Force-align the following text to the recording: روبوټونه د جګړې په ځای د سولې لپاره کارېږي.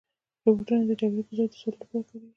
روبوټونه 0.45 0.83
د 0.89 0.91
جګړې 0.99 1.23
په 1.27 1.33
ځای 1.37 1.47
د 1.51 1.53
سولې 1.61 1.77
لپاره 1.81 2.01
کارېږي. 2.09 2.29